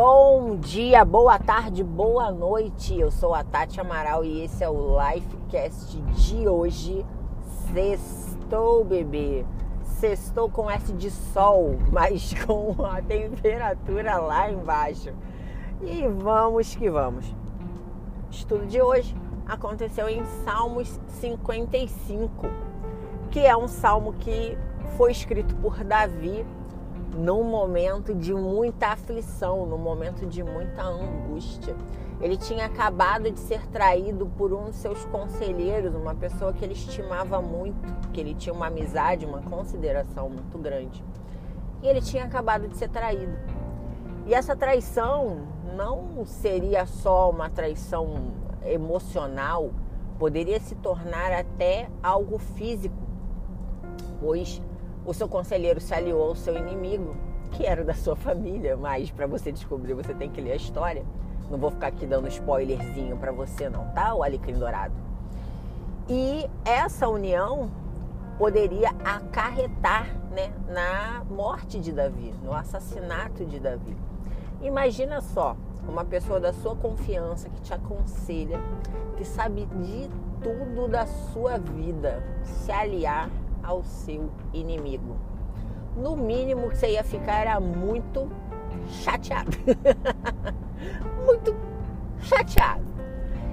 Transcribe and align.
Bom 0.00 0.54
dia, 0.54 1.04
boa 1.04 1.40
tarde, 1.40 1.82
boa 1.82 2.30
noite. 2.30 2.96
Eu 2.96 3.10
sou 3.10 3.34
a 3.34 3.42
Tati 3.42 3.80
Amaral 3.80 4.24
e 4.24 4.44
esse 4.44 4.62
é 4.62 4.70
o 4.70 4.96
Lifecast 4.96 6.00
de 6.00 6.48
hoje. 6.48 7.04
Sextou, 7.72 8.84
bebê. 8.84 9.44
Sextou 9.82 10.48
com 10.48 10.70
S 10.70 10.92
de 10.92 11.10
sol, 11.10 11.76
mas 11.90 12.32
com 12.44 12.76
a 12.84 13.02
temperatura 13.02 14.18
lá 14.18 14.48
embaixo. 14.48 15.12
E 15.82 16.06
vamos 16.06 16.76
que 16.76 16.88
vamos. 16.88 17.26
O 18.28 18.30
estudo 18.30 18.66
de 18.66 18.80
hoje 18.80 19.16
aconteceu 19.48 20.08
em 20.08 20.24
Salmos 20.44 21.00
55, 21.08 22.46
que 23.32 23.40
é 23.40 23.56
um 23.56 23.66
salmo 23.66 24.12
que 24.12 24.56
foi 24.96 25.10
escrito 25.10 25.56
por 25.56 25.82
Davi 25.82 26.46
num 27.18 27.42
momento 27.42 28.14
de 28.14 28.32
muita 28.32 28.92
aflição, 28.92 29.66
num 29.66 29.76
momento 29.76 30.24
de 30.24 30.44
muita 30.44 30.84
angústia. 30.84 31.74
Ele 32.20 32.36
tinha 32.36 32.66
acabado 32.66 33.28
de 33.28 33.40
ser 33.40 33.66
traído 33.66 34.26
por 34.38 34.52
um 34.52 34.70
de 34.70 34.76
seus 34.76 35.04
conselheiros, 35.06 35.96
uma 35.96 36.14
pessoa 36.14 36.52
que 36.52 36.64
ele 36.64 36.74
estimava 36.74 37.42
muito, 37.42 37.92
que 38.12 38.20
ele 38.20 38.34
tinha 38.34 38.52
uma 38.52 38.68
amizade, 38.68 39.26
uma 39.26 39.42
consideração 39.42 40.28
muito 40.28 40.56
grande. 40.58 41.04
E 41.82 41.88
ele 41.88 42.00
tinha 42.00 42.24
acabado 42.24 42.68
de 42.68 42.76
ser 42.76 42.88
traído. 42.88 43.36
E 44.24 44.32
essa 44.32 44.54
traição 44.54 45.48
não 45.74 46.24
seria 46.24 46.86
só 46.86 47.30
uma 47.30 47.50
traição 47.50 48.32
emocional, 48.64 49.72
poderia 50.20 50.60
se 50.60 50.76
tornar 50.76 51.32
até 51.32 51.88
algo 52.00 52.38
físico, 52.38 52.96
pois 54.20 54.62
o 55.08 55.14
seu 55.14 55.26
conselheiro 55.26 55.80
se 55.80 55.94
aliou 55.94 56.22
ao 56.22 56.34
seu 56.34 56.54
inimigo, 56.54 57.16
que 57.52 57.64
era 57.64 57.82
da 57.82 57.94
sua 57.94 58.14
família, 58.14 58.76
mas 58.76 59.10
para 59.10 59.26
você 59.26 59.50
descobrir 59.50 59.94
você 59.94 60.12
tem 60.12 60.28
que 60.28 60.38
ler 60.38 60.52
a 60.52 60.56
história. 60.56 61.02
Não 61.50 61.56
vou 61.56 61.70
ficar 61.70 61.86
aqui 61.86 62.04
dando 62.04 62.28
spoilerzinho 62.28 63.16
para 63.16 63.32
você 63.32 63.70
não, 63.70 63.88
tá? 63.94 64.14
O 64.14 64.22
Alecrim 64.22 64.58
Dourado. 64.58 64.92
E 66.10 66.46
essa 66.62 67.08
união 67.08 67.70
poderia 68.36 68.90
acarretar 69.02 70.14
né, 70.30 70.52
na 70.68 71.24
morte 71.30 71.80
de 71.80 71.90
Davi, 71.90 72.34
no 72.44 72.52
assassinato 72.52 73.46
de 73.46 73.58
Davi. 73.58 73.96
Imagina 74.60 75.22
só, 75.22 75.56
uma 75.88 76.04
pessoa 76.04 76.38
da 76.38 76.52
sua 76.52 76.76
confiança 76.76 77.48
que 77.48 77.62
te 77.62 77.72
aconselha, 77.72 78.60
que 79.16 79.24
sabe 79.24 79.64
de 79.64 80.10
tudo 80.42 80.86
da 80.86 81.06
sua 81.06 81.56
vida, 81.56 82.22
se 82.44 82.70
aliar 82.70 83.30
ao 83.68 83.84
seu 83.84 84.30
inimigo. 84.54 85.14
No 85.94 86.16
mínimo 86.16 86.70
que 86.70 86.78
você 86.78 86.92
ia 86.92 87.04
ficar 87.04 87.40
era 87.40 87.60
muito 87.60 88.26
chateado. 88.88 89.50
muito 91.26 91.54
chateado. 92.20 92.86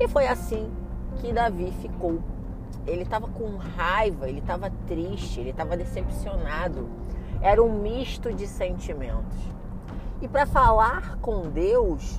E 0.00 0.08
foi 0.08 0.26
assim 0.26 0.72
que 1.16 1.30
Davi 1.30 1.70
ficou. 1.82 2.20
Ele 2.86 3.02
estava 3.02 3.28
com 3.28 3.58
raiva, 3.58 4.30
ele 4.30 4.38
estava 4.38 4.70
triste, 4.86 5.40
ele 5.40 5.50
estava 5.50 5.76
decepcionado. 5.76 6.88
Era 7.42 7.62
um 7.62 7.70
misto 7.70 8.32
de 8.32 8.46
sentimentos. 8.46 9.36
E 10.22 10.26
para 10.26 10.46
falar 10.46 11.18
com 11.18 11.50
Deus, 11.50 12.18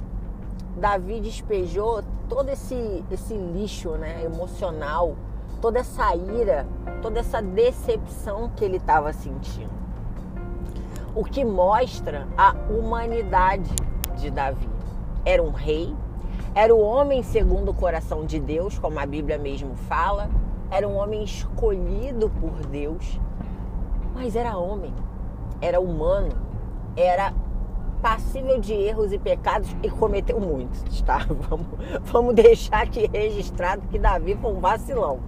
Davi 0.78 1.20
despejou 1.20 2.04
todo 2.30 2.50
esse, 2.50 3.04
esse 3.10 3.34
lixo 3.34 3.90
né, 3.94 4.24
emocional 4.24 5.16
toda 5.62 5.80
essa 5.80 6.16
ira, 6.16 6.66
toda 7.02 7.20
essa 7.20 7.42
decepção 7.42 8.50
que 8.56 8.64
ele 8.64 8.78
estava 8.78 9.12
sentindo. 9.14 9.70
O 11.16 11.24
que 11.24 11.44
mostra 11.44 12.28
a 12.38 12.56
humanidade 12.70 13.74
de 14.18 14.30
Davi. 14.30 14.70
Era 15.26 15.44
um 15.44 15.52
rei, 15.52 15.96
era 16.56 16.74
o 16.74 16.80
homem 16.80 17.24
segundo 17.24 17.72
o 17.72 17.74
coração 17.74 18.26
de 18.26 18.40
Deus, 18.40 18.78
como 18.80 19.00
a 19.00 19.06
Bíblia 19.06 19.38
mesmo 19.38 19.76
fala, 19.76 20.30
era 20.72 20.88
um 20.88 20.96
homem 20.98 21.24
escolhido 21.24 22.30
por 22.30 22.66
Deus, 22.68 23.20
mas 24.14 24.36
era 24.36 24.58
homem, 24.58 24.94
era 25.62 25.80
humano, 25.80 26.32
era 26.96 27.34
passível 28.02 28.60
de 28.60 28.74
erros 28.74 29.12
e 29.12 29.18
pecados 29.18 29.76
e 29.84 29.90
cometeu 29.90 30.40
muitos, 30.40 31.02
tá? 31.02 31.26
Vamos, 31.50 31.68
vamos 32.04 32.36
deixar 32.36 32.84
aqui 32.84 33.10
registrado 33.12 33.82
que 33.90 34.00
Davi 34.00 34.38
foi 34.42 34.52
um 34.52 34.60
vacilão. 34.60 35.20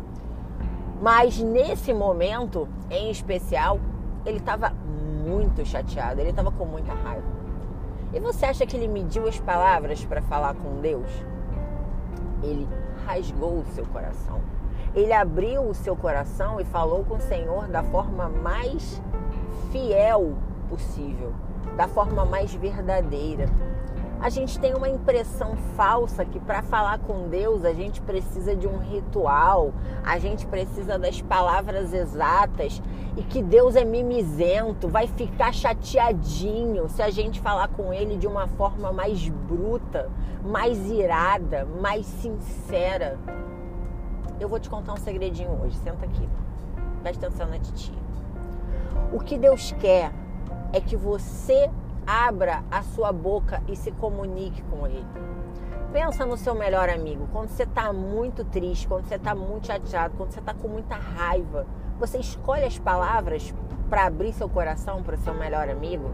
Mas 1.01 1.39
nesse 1.39 1.91
momento, 1.93 2.69
em 2.89 3.09
especial, 3.09 3.79
ele 4.23 4.37
estava 4.37 4.69
muito 4.69 5.65
chateado, 5.65 6.21
ele 6.21 6.29
estava 6.29 6.51
com 6.51 6.63
muita 6.63 6.93
raiva. 6.93 7.25
E 8.13 8.19
você 8.19 8.45
acha 8.45 8.67
que 8.67 8.77
ele 8.77 8.87
mediu 8.87 9.27
as 9.27 9.39
palavras 9.39 10.05
para 10.05 10.21
falar 10.21 10.53
com 10.53 10.79
Deus? 10.79 11.09
Ele 12.43 12.67
rasgou 13.05 13.59
o 13.59 13.65
seu 13.73 13.85
coração. 13.85 14.39
Ele 14.93 15.11
abriu 15.11 15.63
o 15.63 15.73
seu 15.73 15.95
coração 15.95 16.59
e 16.59 16.65
falou 16.65 17.03
com 17.03 17.15
o 17.15 17.21
Senhor 17.21 17.67
da 17.67 17.81
forma 17.81 18.29
mais 18.29 19.01
fiel 19.71 20.35
possível, 20.69 21.33
da 21.75 21.87
forma 21.87 22.25
mais 22.25 22.53
verdadeira 22.53 23.49
a 24.21 24.29
gente 24.29 24.59
tem 24.59 24.75
uma 24.75 24.87
impressão 24.87 25.57
falsa 25.75 26.23
que 26.23 26.39
para 26.39 26.61
falar 26.61 26.99
com 26.99 27.27
Deus 27.27 27.65
a 27.65 27.73
gente 27.73 27.99
precisa 28.01 28.55
de 28.55 28.67
um 28.67 28.77
ritual, 28.77 29.73
a 30.03 30.19
gente 30.19 30.45
precisa 30.45 30.99
das 30.99 31.19
palavras 31.19 31.91
exatas 31.91 32.79
e 33.17 33.23
que 33.23 33.41
Deus 33.41 33.75
é 33.75 33.83
mimizento, 33.83 34.87
vai 34.87 35.07
ficar 35.07 35.51
chateadinho 35.51 36.87
se 36.87 37.01
a 37.01 37.09
gente 37.09 37.41
falar 37.41 37.69
com 37.69 37.91
Ele 37.91 38.15
de 38.15 38.27
uma 38.27 38.45
forma 38.45 38.93
mais 38.93 39.27
bruta, 39.27 40.07
mais 40.45 40.87
irada, 40.91 41.65
mais 41.81 42.05
sincera. 42.05 43.17
Eu 44.39 44.47
vou 44.47 44.59
te 44.59 44.69
contar 44.69 44.93
um 44.93 44.97
segredinho 44.97 45.59
hoje, 45.63 45.75
senta 45.77 46.05
aqui, 46.05 46.29
presta 47.01 47.25
atenção 47.25 47.47
na 47.47 47.57
titia. 47.57 47.99
O 49.11 49.19
que 49.19 49.35
Deus 49.35 49.71
quer 49.79 50.11
é 50.71 50.79
que 50.79 50.95
você 50.95 51.71
abra 52.11 52.61
a 52.69 52.83
sua 52.83 53.13
boca 53.13 53.63
e 53.69 53.75
se 53.75 53.89
comunique 53.89 54.61
com 54.63 54.85
ele. 54.85 55.05
Pensa 55.93 56.25
no 56.25 56.35
seu 56.35 56.53
melhor 56.53 56.89
amigo. 56.89 57.25
Quando 57.31 57.47
você 57.47 57.63
está 57.63 57.93
muito 57.93 58.43
triste, 58.43 58.85
quando 58.85 59.05
você 59.05 59.15
está 59.15 59.33
muito 59.33 59.67
chateado, 59.67 60.15
quando 60.17 60.31
você 60.31 60.39
está 60.39 60.53
com 60.53 60.67
muita 60.67 60.95
raiva, 60.95 61.65
você 61.97 62.17
escolhe 62.17 62.65
as 62.65 62.77
palavras 62.77 63.53
para 63.89 64.07
abrir 64.07 64.33
seu 64.33 64.49
coração 64.49 65.01
para 65.03 65.15
o 65.15 65.19
seu 65.19 65.33
melhor 65.33 65.69
amigo, 65.69 66.11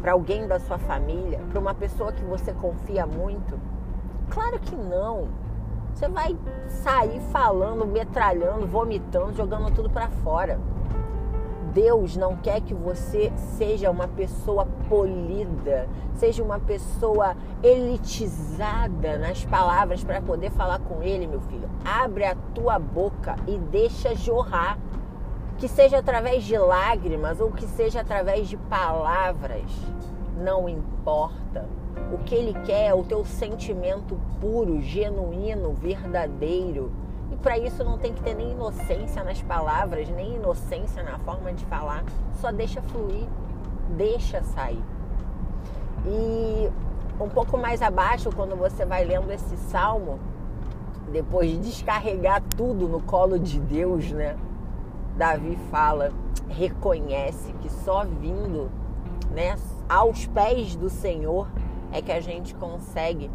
para 0.00 0.12
alguém 0.12 0.46
da 0.46 0.58
sua 0.58 0.78
família, 0.78 1.40
para 1.50 1.60
uma 1.60 1.74
pessoa 1.74 2.10
que 2.10 2.24
você 2.24 2.54
confia 2.54 3.06
muito? 3.06 3.60
Claro 4.30 4.58
que 4.58 4.74
não. 4.74 5.28
Você 5.94 6.08
vai 6.08 6.34
sair 6.68 7.20
falando, 7.32 7.86
metralhando, 7.86 8.66
vomitando, 8.66 9.34
jogando 9.34 9.74
tudo 9.74 9.90
para 9.90 10.08
fora. 10.08 10.58
Deus 11.72 12.16
não 12.16 12.36
quer 12.36 12.60
que 12.60 12.74
você 12.74 13.32
seja 13.56 13.90
uma 13.90 14.08
pessoa 14.08 14.66
polida, 14.88 15.88
seja 16.14 16.42
uma 16.42 16.58
pessoa 16.58 17.36
elitizada 17.62 19.18
nas 19.18 19.44
palavras 19.44 20.02
para 20.02 20.20
poder 20.20 20.50
falar 20.50 20.78
com 20.80 21.02
Ele, 21.02 21.26
meu 21.26 21.40
filho. 21.42 21.68
Abre 21.84 22.24
a 22.24 22.36
tua 22.54 22.78
boca 22.78 23.36
e 23.46 23.58
deixa 23.58 24.14
jorrar. 24.14 24.78
Que 25.58 25.66
seja 25.66 25.98
através 25.98 26.44
de 26.44 26.56
lágrimas 26.56 27.40
ou 27.40 27.50
que 27.50 27.66
seja 27.66 28.00
através 28.00 28.48
de 28.48 28.56
palavras, 28.56 29.64
não 30.36 30.68
importa. 30.68 31.68
O 32.12 32.18
que 32.18 32.34
Ele 32.34 32.54
quer 32.64 32.86
é 32.86 32.94
o 32.94 33.02
teu 33.02 33.24
sentimento 33.24 34.16
puro, 34.40 34.80
genuíno, 34.80 35.72
verdadeiro 35.72 36.92
e 37.30 37.36
para 37.36 37.58
isso 37.58 37.84
não 37.84 37.98
tem 37.98 38.14
que 38.14 38.22
ter 38.22 38.34
nem 38.34 38.52
inocência 38.52 39.22
nas 39.22 39.42
palavras, 39.42 40.08
nem 40.08 40.36
inocência 40.36 41.02
na 41.02 41.18
forma 41.18 41.52
de 41.52 41.64
falar. 41.66 42.04
Só 42.40 42.50
deixa 42.50 42.80
fluir, 42.82 43.26
deixa 43.96 44.42
sair. 44.42 44.82
E 46.06 46.70
um 47.20 47.28
pouco 47.28 47.58
mais 47.58 47.82
abaixo, 47.82 48.30
quando 48.34 48.56
você 48.56 48.84
vai 48.86 49.04
lendo 49.04 49.30
esse 49.30 49.56
salmo, 49.56 50.18
depois 51.12 51.50
de 51.50 51.58
descarregar 51.58 52.42
tudo 52.56 52.88
no 52.88 53.00
colo 53.02 53.38
de 53.38 53.60
Deus, 53.60 54.10
né? 54.10 54.36
Davi 55.16 55.58
fala, 55.70 56.12
reconhece 56.48 57.52
que 57.54 57.68
só 57.68 58.04
vindo, 58.04 58.70
né, 59.32 59.56
aos 59.88 60.26
pés 60.26 60.76
do 60.76 60.88
Senhor 60.88 61.48
é 61.92 62.00
que 62.00 62.12
a 62.12 62.20
gente 62.20 62.54
consegue 62.54 63.30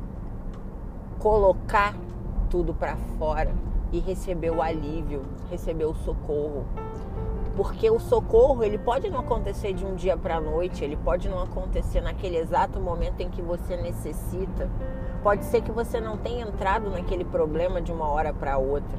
colocar 1.19 1.93
tudo 2.49 2.73
para 2.73 2.95
fora 3.17 3.53
e 3.93 3.99
receber 3.99 4.49
o 4.49 4.59
alívio, 4.59 5.21
receber 5.51 5.85
o 5.85 5.93
socorro. 5.93 6.65
Porque 7.55 7.87
o 7.91 7.99
socorro, 7.99 8.63
ele 8.63 8.79
pode 8.79 9.07
não 9.11 9.19
acontecer 9.19 9.71
de 9.71 9.85
um 9.85 9.93
dia 9.93 10.17
para 10.17 10.37
a 10.37 10.41
noite, 10.41 10.83
ele 10.83 10.97
pode 10.97 11.29
não 11.29 11.39
acontecer 11.39 12.01
naquele 12.01 12.37
exato 12.37 12.79
momento 12.79 13.21
em 13.21 13.29
que 13.29 13.39
você 13.39 13.77
necessita. 13.77 14.67
Pode 15.21 15.45
ser 15.45 15.61
que 15.61 15.71
você 15.71 16.01
não 16.01 16.17
tenha 16.17 16.43
entrado 16.43 16.89
naquele 16.89 17.23
problema 17.23 17.79
de 17.79 17.91
uma 17.91 18.07
hora 18.07 18.33
para 18.33 18.57
outra. 18.57 18.97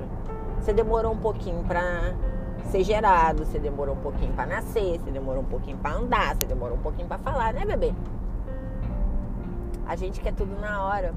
Você 0.61 0.73
demorou 0.73 1.13
um 1.13 1.19
pouquinho 1.19 1.65
para 1.65 2.15
ser 2.71 2.85
gerado, 2.85 3.45
você 3.45 3.59
demorou 3.59 3.97
um 3.97 4.01
pouquinho 4.01 4.33
para 4.33 4.47
nascer, 4.47 5.01
você 5.01 5.11
demorou 5.11 5.43
um 5.43 5.47
pouquinho 5.47 5.77
para 5.77 5.97
andar, 5.97 6.37
você 6.37 6.47
demorou 6.47 6.77
um 6.77 6.81
pouquinho 6.81 7.09
para 7.09 7.19
falar, 7.19 7.53
né, 7.53 7.67
bebê? 7.67 7.93
A 9.85 9.97
gente 9.97 10.21
quer 10.21 10.33
tudo 10.33 10.59
na 10.61 10.85
hora. 10.85 11.13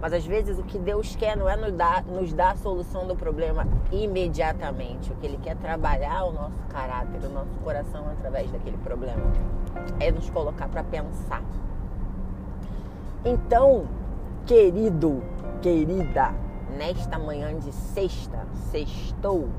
Mas 0.00 0.12
às 0.14 0.24
vezes 0.24 0.58
o 0.58 0.62
que 0.62 0.78
Deus 0.78 1.14
quer 1.14 1.36
não 1.36 1.48
é 1.48 1.56
nos 1.56 1.72
dar, 1.72 2.02
nos 2.04 2.32
dar 2.32 2.52
a 2.52 2.56
solução 2.56 3.06
do 3.06 3.14
problema 3.14 3.66
imediatamente. 3.92 5.12
O 5.12 5.16
que 5.16 5.26
Ele 5.26 5.36
quer 5.36 5.50
é 5.50 5.54
trabalhar 5.54 6.24
o 6.24 6.32
nosso 6.32 6.56
caráter, 6.70 7.20
o 7.24 7.28
nosso 7.28 7.54
coração 7.62 8.06
através 8.10 8.50
daquele 8.50 8.78
problema. 8.78 9.22
É 9.98 10.10
nos 10.10 10.30
colocar 10.30 10.68
para 10.68 10.82
pensar. 10.82 11.42
Então, 13.24 13.86
querido, 14.46 15.22
querida, 15.60 16.32
nesta 16.78 17.18
manhã 17.18 17.58
de 17.58 17.70
sexta, 17.70 18.46
sextou, 18.70 19.50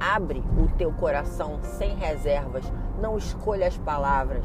abre 0.00 0.42
o 0.58 0.68
teu 0.78 0.90
coração 0.92 1.58
sem 1.62 1.94
reservas. 1.96 2.64
Não 2.98 3.18
escolha 3.18 3.66
as 3.66 3.76
palavras 3.76 4.44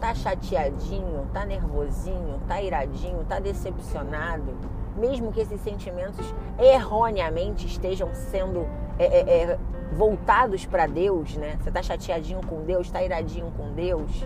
tá 0.00 0.14
chateadinho, 0.14 1.26
tá 1.32 1.44
nervosinho, 1.44 2.40
tá 2.46 2.60
iradinho, 2.60 3.24
tá 3.24 3.38
decepcionado, 3.38 4.54
mesmo 4.96 5.32
que 5.32 5.40
esses 5.40 5.60
sentimentos 5.60 6.34
erroneamente 6.58 7.66
estejam 7.66 8.14
sendo 8.14 8.66
é, 8.98 9.04
é, 9.04 9.42
é, 9.42 9.58
voltados 9.92 10.66
para 10.66 10.86
Deus, 10.86 11.36
né? 11.36 11.58
Você 11.60 11.70
tá 11.70 11.82
chateadinho 11.82 12.40
com 12.46 12.62
Deus, 12.62 12.90
tá 12.90 13.02
iradinho 13.02 13.52
com 13.56 13.72
Deus, 13.72 14.24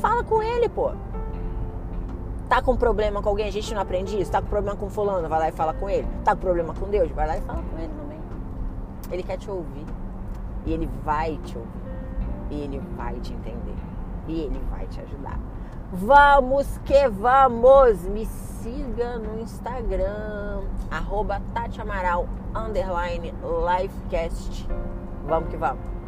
fala 0.00 0.24
com 0.24 0.42
Ele, 0.42 0.68
pô. 0.68 0.92
Tá 2.48 2.60
com 2.60 2.76
problema 2.76 3.22
com 3.22 3.30
alguém, 3.30 3.48
a 3.48 3.52
gente 3.52 3.72
não 3.72 3.80
aprende 3.80 4.20
isso. 4.20 4.30
Tá 4.30 4.42
com 4.42 4.48
problema 4.48 4.76
com 4.76 4.90
fulano, 4.90 5.26
vai 5.26 5.38
lá 5.38 5.48
e 5.48 5.52
fala 5.52 5.72
com 5.72 5.88
ele. 5.88 6.06
Tá 6.22 6.34
com 6.34 6.42
problema 6.42 6.74
com 6.74 6.86
Deus, 6.90 7.10
vai 7.12 7.26
lá 7.26 7.38
e 7.38 7.40
fala 7.40 7.62
com 7.62 7.78
ele 7.78 7.92
também. 7.94 8.20
Ele 9.10 9.22
quer 9.22 9.38
te 9.38 9.50
ouvir. 9.50 9.86
E 10.66 10.72
ele 10.74 10.86
vai 11.02 11.38
te 11.38 11.56
ouvir. 11.56 11.70
E 12.50 12.60
ele 12.60 12.78
vai 12.94 13.14
te 13.20 13.32
entender 13.32 13.91
e 14.26 14.40
ele 14.40 14.60
vai 14.70 14.86
te 14.86 15.00
ajudar. 15.00 15.38
Vamos 15.92 16.78
que 16.84 17.08
vamos! 17.08 18.02
Me 18.06 18.24
siga 18.26 19.18
no 19.18 19.40
Instagram, 19.40 20.62
arroba 20.90 21.40
Tati 21.52 21.80
Amaral, 21.80 22.28
underline 22.54 23.34
Lifecast. 23.42 24.66
Vamos 25.26 25.50
que 25.50 25.56
vamos! 25.56 26.01